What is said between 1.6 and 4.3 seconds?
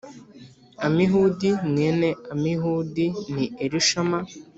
mwene Amihudi ni Elishama